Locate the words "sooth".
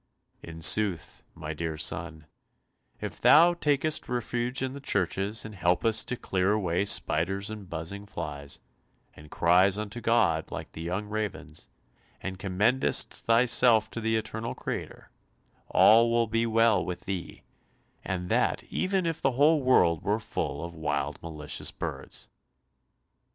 0.63-1.21